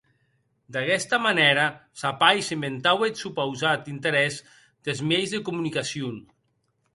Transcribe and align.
D'aguesta 0.75 1.17
manèra, 1.25 1.65
sa 2.03 2.11
pair 2.23 2.41
s'inventaue 2.47 3.09
eth 3.11 3.21
supausat 3.25 3.93
interès 3.93 4.41
des 4.89 5.05
mieis 5.13 5.37
de 5.37 5.43
comunicacion. 5.51 6.19